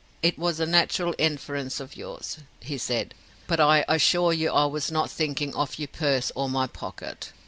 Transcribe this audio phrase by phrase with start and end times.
[0.23, 3.13] "It was a natural inference of yours," he said,
[3.45, 7.31] "but I assure you I was not thinking of your purse or my pocket.